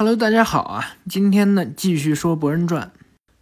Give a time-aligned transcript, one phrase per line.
[0.00, 0.94] Hello，大家好啊！
[1.08, 2.92] 今天呢，继续说《博人传》。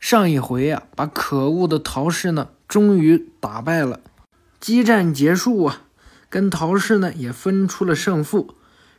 [0.01, 4.01] 上一回啊，把可恶的陶氏呢，终于打败了。
[4.59, 5.83] 激战结束啊，
[6.31, 8.55] 跟陶氏呢也分出了胜负。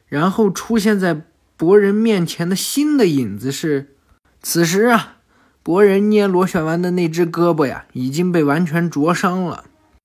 [0.06, 1.24] 然后出现在
[1.58, 3.96] 博人面前的新的影子是，
[4.44, 5.16] 此时啊，
[5.64, 9.64] 博人捏螺旋丸的那只胳膊呀，已经被完全灼伤了。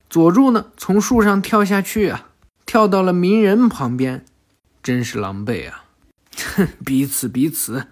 [0.08, 2.30] 佐助呢，从树上跳下去啊，
[2.64, 4.24] 跳到了鸣人旁边，
[4.82, 5.81] 真是狼狈啊！
[6.36, 7.86] 哼， 彼此彼此，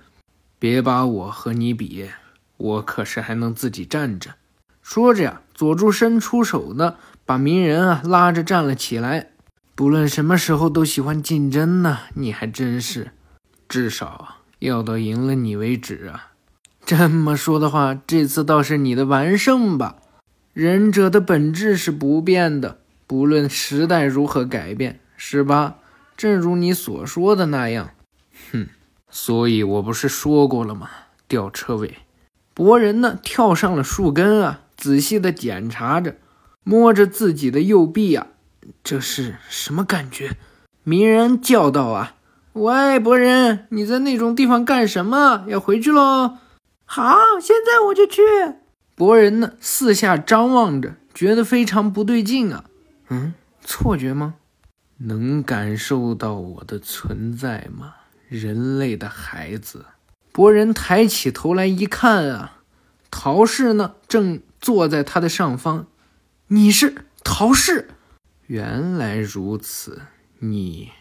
[0.59, 2.11] 别把我和你比，
[2.57, 4.35] 我可是还能自己站着。
[4.82, 9.29] 说着呀，佐助伸出手呢，把鸣人啊拉着站了起来。
[9.75, 13.12] 不论什么时候都喜欢竞争呢，你还真是，
[13.68, 16.32] 至少要到赢了你为止啊。
[16.84, 19.96] 这么说的话，这次倒是你的完胜吧。
[20.53, 25.76] 忍者的本质是不变的，不论时代如何改变，是吧？
[26.17, 27.90] 正如你所说的那样。
[28.53, 28.68] 哼，
[29.11, 30.90] 所以我不是说过了吗？
[31.29, 31.98] 吊车尾，
[32.55, 36.17] 博人呢跳上了树根啊，仔细的检查着，
[36.65, 38.27] 摸着自己的右臂啊，
[38.83, 40.37] 这是什么感觉？
[40.83, 42.17] 鸣人叫道啊，
[42.55, 45.45] 喂，博人，你在那种地方干什么？
[45.47, 46.39] 要回去喽？
[46.84, 48.22] 好，现在我就去。
[48.97, 52.65] 博人呢四下张望着，觉得非常不对劲啊。
[53.09, 54.34] 嗯，错觉吗？
[54.98, 57.95] 能感受到我的存在吗？
[58.31, 59.86] 人类的孩子，
[60.31, 62.62] 博人抬起头来一看啊，
[63.11, 65.89] 陶氏呢正坐在他的上方。
[66.47, 67.89] 你是陶氏？
[68.47, 70.03] 原来如此，
[70.39, 70.92] 你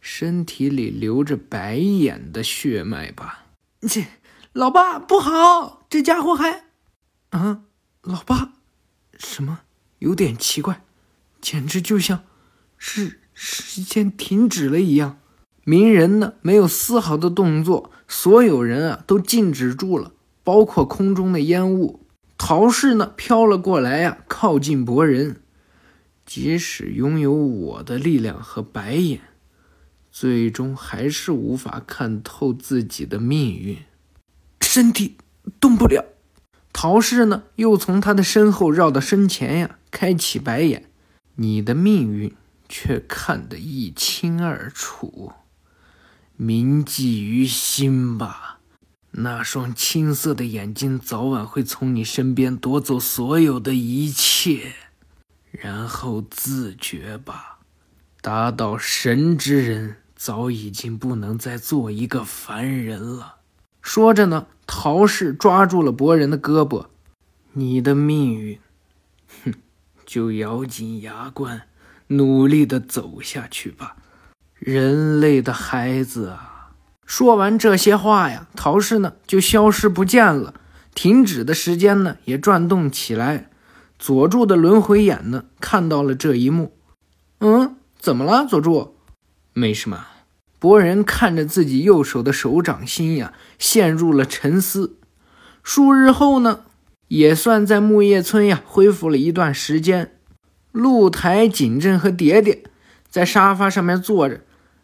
[0.00, 3.44] 身体里流着白眼的血脉吧？
[3.82, 4.06] 这
[4.54, 6.64] 老爸不好，这家伙还……
[7.28, 7.64] 啊，
[8.00, 8.54] 老爸，
[9.18, 9.60] 什么？
[9.98, 10.82] 有点奇怪，
[11.42, 12.24] 简直就像
[12.78, 15.18] 是时间停止了一样。
[15.64, 22.00] 鸣人呢，没有丝毫的动作，所有人啊都静止住了，包括空中的烟雾。
[22.36, 25.36] 陶氏呢飘了过来呀，靠近博人。
[26.26, 29.20] 即使拥有我的力量和白眼，
[30.10, 33.78] 最终还是无法看透自己的命运。
[34.60, 35.16] 身体
[35.60, 36.04] 动不了。
[36.72, 40.86] 陶氏呢又从他的身后绕到身前呀，开启白眼。
[41.36, 42.34] 你的命运
[42.68, 45.32] 却看得一清二楚。
[46.36, 48.58] 铭记于心吧，
[49.12, 54.72] 那双青色的眼睛早晚会从你身边夺走所有的一切，
[55.50, 57.58] 然后自觉吧，
[58.20, 63.36] 达到神之人早已经不能再做一个凡人了。
[63.80, 66.86] 说着呢，陶氏抓住了博人的胳膊，
[67.52, 68.58] 你的命运，
[69.44, 69.54] 哼，
[70.06, 71.62] 就咬紧牙关，
[72.08, 73.96] 努力的走下去吧。
[74.64, 76.70] 人类的孩子啊！
[77.04, 80.54] 说完这些话呀，陶氏呢就消失不见了。
[80.94, 83.50] 停止的时间呢也转动起来。
[83.98, 86.76] 佐助的轮回眼呢看到了这一幕。
[87.40, 88.94] 嗯，怎么了，佐助？
[89.52, 90.06] 没什么。
[90.60, 94.96] 博人看着自己右手的手掌心呀，陷入了沉思。
[95.64, 96.60] 数日后呢，
[97.08, 100.12] 也算在木叶村呀恢复了一段时间。
[100.70, 102.62] 露台、景镇和蝶蝶
[103.08, 104.42] 在沙发上面坐着。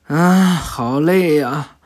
[0.08, 1.76] 啊，好累呀！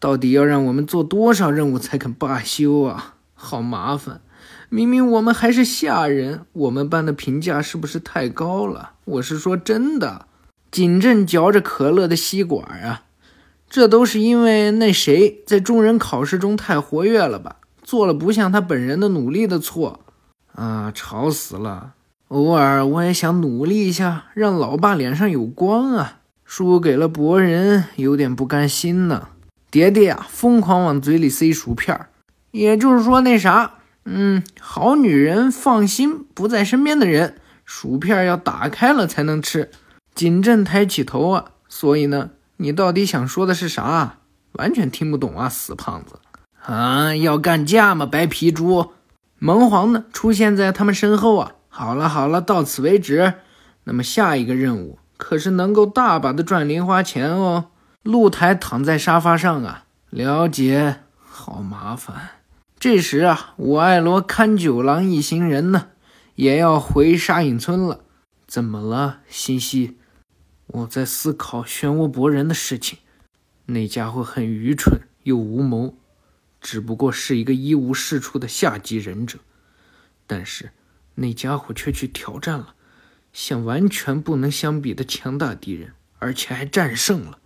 [0.00, 3.16] 到底要让我们做多少任务才肯罢休啊？
[3.34, 4.22] 好麻烦！
[4.70, 8.92] 明明我们还是下人，我们班的评价是不是太高了？
[9.04, 10.24] 我是说真的。
[10.70, 13.02] 景镇嚼着可乐的吸管啊，
[13.68, 17.56] 这都是因为那谁在众人考试中太活跃了吧？
[17.82, 20.00] 做了不像他本人的努力的错
[20.54, 20.90] 啊！
[20.94, 21.92] 吵死了！
[22.28, 26.20] 偶尔我也想努力一下，让老爸脸上有光啊！
[26.46, 29.28] 输给了博人，有点不甘心呢。
[29.68, 32.08] 蝶蝶啊，疯狂往嘴里塞薯片儿
[32.52, 33.74] 也就是说，那啥，
[34.04, 37.34] 嗯，好女人放心不在身边的人，
[37.64, 39.70] 薯片要打开了才能吃。
[40.14, 44.18] 锦镇抬起头啊，所以呢，你到底想说的是啥？
[44.52, 46.20] 完全听不懂啊，死胖子！
[46.62, 48.06] 啊，要干架吗？
[48.06, 48.92] 白皮猪！
[49.38, 51.52] 萌皇呢，出现在他们身后啊。
[51.68, 53.34] 好了好了，到此为止。
[53.84, 54.98] 那么下一个任务。
[55.16, 57.70] 可是能够大把的赚零花钱哦。
[58.02, 62.30] 露台躺在沙发上啊，了解，好麻烦。
[62.78, 65.88] 这时啊，我爱罗勘九郎一行人呢，
[66.36, 68.04] 也要回沙隐村了。
[68.46, 69.98] 怎么了，心西？
[70.68, 73.00] 我在思考漩涡博人的事情。
[73.66, 75.98] 那家伙很愚蠢又无谋，
[76.60, 79.40] 只不过是一个一无是处的下级忍者。
[80.28, 80.70] 但是
[81.16, 82.75] 那家伙却去挑战了。
[83.36, 87.38] 像完全不能相比的强大敌人，而且还战胜了。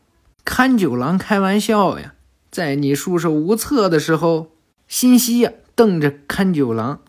[0.45, 2.15] 勘九郎开玩笑呀，
[2.49, 4.53] 在你束手无策的时候，
[4.87, 7.01] 心西呀瞪着勘九郎，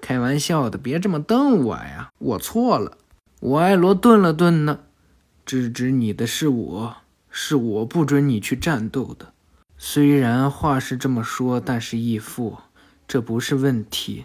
[0.00, 2.96] 开玩笑的，别这么瞪我呀，我错了。
[3.40, 4.80] 我爱罗顿了顿呢，
[5.44, 6.96] 制止你的是我，
[7.28, 9.34] 是我不准你去战斗的。
[9.76, 12.56] 虽然话是这么说，但是义父，
[13.06, 14.24] 这不是问题。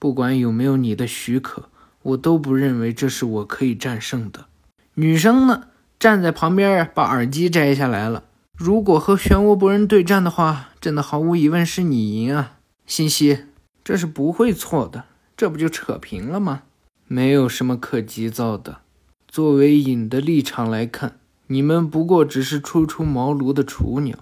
[0.00, 1.68] 不管有没有你的许可，
[2.02, 4.46] 我都不认为这是我可以战胜的。
[4.94, 5.68] 女生呢，
[5.98, 8.24] 站在旁边把耳机摘下来了。
[8.54, 13.44] 如果和漩涡博人对战的话，真的毫无疑问是你赢啊，欣西，
[13.82, 15.04] 这是不会错的，
[15.36, 16.62] 这不就扯平了吗？
[17.08, 18.78] 没有什么可急躁的。
[19.26, 21.16] 作为影的立场来看，
[21.46, 24.18] 你们不过只是初出茅庐的雏鸟，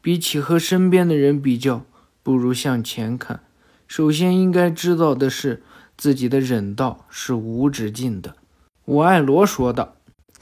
[0.00, 1.84] 比起和身边的人比较，
[2.22, 3.40] 不如向前看。
[3.86, 5.62] 首先应该知道的是，
[5.96, 8.34] 自己的忍道是无止境的。
[8.84, 9.94] 我爱罗说道。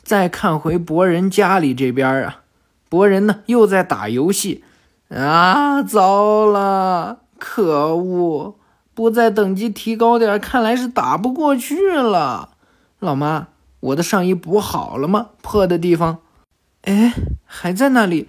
[0.03, 2.43] 再看回博人家里这边啊。
[2.89, 4.65] 博人呢，又在打游戏，
[5.09, 8.59] 啊，糟了，可恶！
[8.93, 12.51] 不再等级提高点，看来是打不过去了。
[12.99, 13.49] 老妈，
[13.81, 15.31] 我的上衣补好了吗？
[15.41, 16.19] 破的地方，
[16.83, 17.15] 哎，
[17.47, 18.29] 还在那里，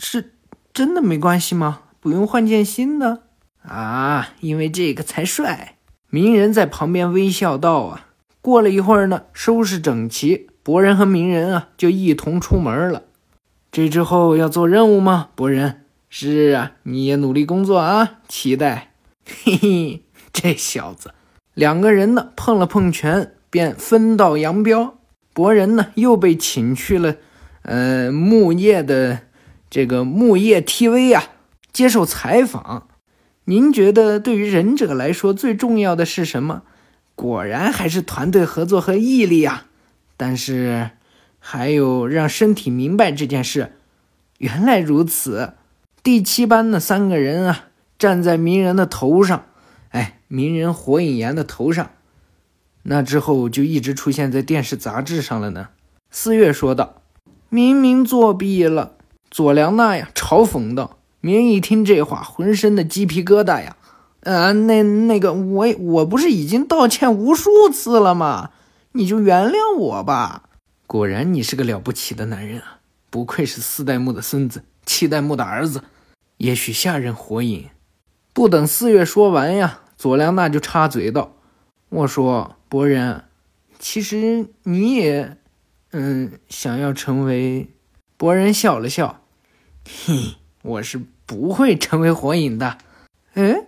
[0.00, 0.32] 是
[0.72, 1.82] 真的没关系吗？
[2.00, 3.22] 不用换件新的
[3.62, 4.30] 啊？
[4.40, 5.76] 因为这个才帅。
[6.14, 8.08] 鸣人在旁边微笑道：“啊，
[8.42, 13.04] 过了一会儿呢，收拾整齐，博人和鸣人啊就一同出门了。”
[13.72, 15.86] 这之后要做任务吗，博人？
[16.10, 18.92] 是啊，你也努力工作啊，期待。
[19.24, 20.02] 嘿嘿，
[20.34, 21.14] 这小子，
[21.54, 24.98] 两个人呢碰了碰拳，便分道扬镳。
[25.32, 27.16] 博人呢又被请去了，
[27.62, 29.20] 呃，木叶的
[29.70, 31.24] 这个木叶 TV 啊，
[31.72, 32.88] 接受采访。
[33.44, 36.62] 您觉得对于忍者来说最重要的是什么？
[37.14, 39.66] 果然还是团队合作和毅力啊。
[40.16, 40.90] 但是。
[41.44, 43.72] 还有让身体明白这件事，
[44.38, 45.54] 原来如此。
[46.00, 47.64] 第七班的三个人啊，
[47.98, 49.46] 站在鸣人的头上，
[49.88, 51.90] 哎，鸣人火影岩的头上。
[52.84, 55.70] 那之后就一直出现在电视杂志上了呢。
[56.12, 57.02] 四月说道
[57.50, 58.94] ：“明明作弊了。”
[59.28, 60.98] 佐良娜呀，嘲讽道。
[61.22, 63.78] 明一听这话，浑身的鸡皮疙瘩呀。
[64.24, 68.50] 啊，那那个，我我不是已经道歉无数次了吗？
[68.92, 70.42] 你就原谅我吧。
[70.86, 72.80] 果然，你是个了不起的男人啊！
[73.08, 75.84] 不愧是四代目的孙子，七代目的儿子。
[76.36, 77.70] 也许下任火影……
[78.32, 81.36] 不等四月说完呀，佐良娜就插嘴道
[81.88, 83.24] ：“我说，博人，
[83.78, 85.36] 其实你也……
[85.92, 87.68] 嗯，想要成为……”
[88.16, 89.20] 博人笑了笑
[89.86, 92.78] ：“嘿， 我是不会成为火影的。
[93.34, 93.66] 嗯，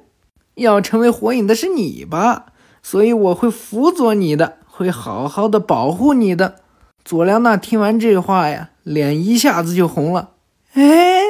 [0.54, 2.46] 要成为火影的是你吧？
[2.82, 6.60] 所以我会辅佐你的，会好好的保护你的。”
[7.04, 10.30] 佐良娜听完这话呀，脸一下子就红了。
[10.72, 11.20] 哎，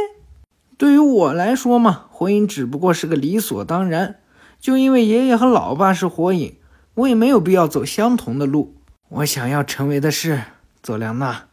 [0.79, 4.21] 对于我来说嘛，火影只不过是个理所当然。
[4.61, 6.57] 就因为爷爷和老爸是火影，
[6.95, 8.77] 我也没有必要走相同的路。
[9.09, 10.43] 我想要成为的是
[10.83, 11.47] 佐良娜，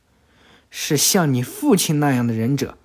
[0.70, 2.78] 是像你父亲那样的忍者。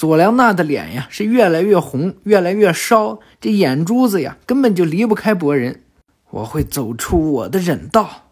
[0.00, 5.82] 佐良娜的脸呀，是越来越红，越来越烧，这眼珠子呀，根本就离不开博人。
[6.30, 8.30] 我会走出我的忍道。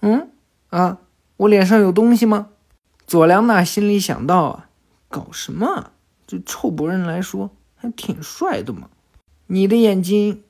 [0.00, 0.30] 嗯，
[0.70, 1.00] 啊。
[1.36, 2.48] 我脸上有东西吗？
[3.06, 4.68] 佐良娜心里想到啊，
[5.10, 5.90] 搞什么？
[6.26, 8.88] 这臭博人来说还挺帅的嘛。
[9.48, 10.42] 你的眼睛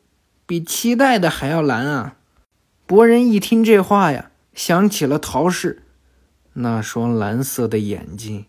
[0.47, 2.15] 比期待的还要蓝啊！
[2.87, 5.83] 博人一听这话呀，想起了陶氏
[6.53, 8.45] 那双蓝色的眼睛，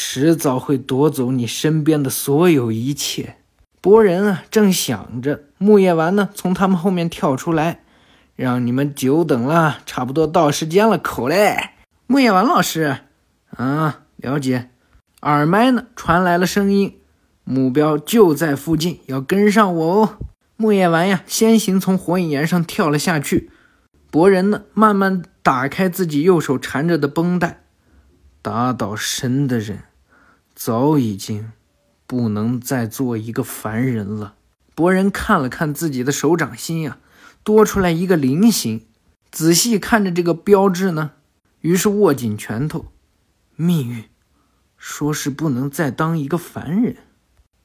[0.00, 3.34] 迟早会夺走你身边的所有一切。
[3.80, 7.80] 博人啊，正想着，木叶丸呢从他们后面跳出来，
[8.36, 11.70] 让你们久等了，差不多到时间了，口嘞。
[12.06, 12.98] 木叶丸老师，
[13.56, 14.70] 啊，了解。
[15.22, 16.96] 耳麦呢传来了声音，
[17.42, 20.18] 目标就在附近，要跟上我哦。
[20.56, 23.50] 木叶丸呀，先行从火影岩上跳了下去。
[24.12, 27.64] 博人呢，慢慢打开自己右手缠着的绷带。
[28.40, 29.80] 打倒神的人，
[30.60, 31.52] 早已经
[32.04, 34.34] 不能再做一个凡人了。
[34.74, 36.98] 博人看了看自己的手掌心呀，
[37.44, 38.84] 多出来一个菱形。
[39.30, 41.12] 仔细看着这个标志呢。
[41.60, 42.86] 于是握紧拳头，
[43.54, 44.06] 命运
[44.76, 46.96] 说是不能再当一个凡人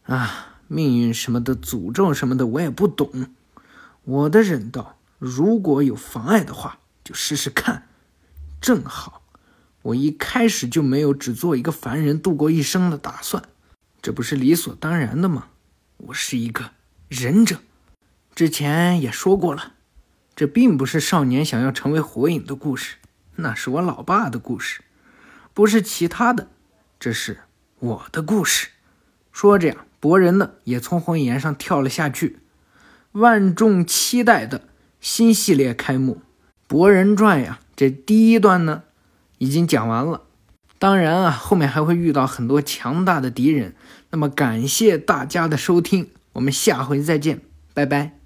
[0.04, 0.60] 啊！
[0.68, 3.34] 命运什么的，诅咒什么的，我也不懂。
[4.04, 7.88] 我的忍道，如果有妨碍的话，就试试看。
[8.62, 9.23] 正好，
[9.84, 13.44] 我一开始就没有只做一个凡人度过一生的打算，
[14.02, 15.48] 这不是理所当然的吗？
[15.98, 16.72] 我是一个
[17.10, 17.58] 忍者，
[18.34, 19.74] 之前也说过了，
[20.36, 22.96] 这并不是少年想要成为火影的故事。
[23.36, 24.82] 那是我老爸的故事，
[25.54, 26.48] 不是其他的，
[26.98, 27.40] 这是
[27.80, 28.70] 我的故事。
[29.34, 32.40] 说着呀，博人呢也从红岩上跳了下去。
[33.12, 34.70] 万众期待的
[35.02, 36.16] 新系列开幕，
[36.68, 38.84] 《博人传》呀，这第一段呢
[39.44, 40.22] 已经讲完了。
[40.80, 43.76] 当然啊，后面还会遇到很多强大的敌人。
[44.12, 47.42] 那么感谢大家的收听，我们下回再见，
[47.74, 48.23] 拜拜。